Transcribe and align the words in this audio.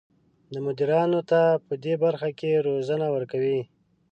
دا 0.51 0.59
مدیرانو 0.65 1.21
ته 1.29 1.39
پدې 1.67 1.93
برخه 2.03 2.29
کې 2.39 2.63
روزنه 2.67 3.07
ورکوي. 3.15 3.59